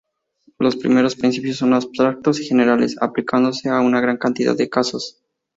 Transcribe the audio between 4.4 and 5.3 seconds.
de casos.